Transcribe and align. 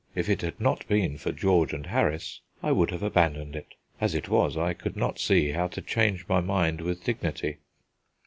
If 0.15 0.29
it 0.29 0.41
had 0.41 0.59
not 0.59 0.87
been 0.87 1.19
for 1.19 1.31
George 1.31 1.73
and 1.73 1.85
Harris, 1.85 2.41
I 2.63 2.71
would 2.71 2.89
have 2.89 3.03
abandoned 3.03 3.55
it. 3.55 3.75
As 3.99 4.15
it 4.15 4.29
was, 4.29 4.57
I 4.57 4.73
could 4.73 4.97
not 4.97 5.19
see 5.19 5.51
how 5.51 5.67
to 5.67 5.79
change 5.79 6.27
my 6.27 6.39
mind 6.41 6.81
with 6.81 7.03
dignity. 7.03 7.59